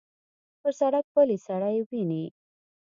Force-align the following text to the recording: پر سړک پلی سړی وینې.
پر 0.61 0.71
سړک 0.79 1.05
پلی 1.13 1.37
سړی 1.47 1.77
وینې. 1.89 2.25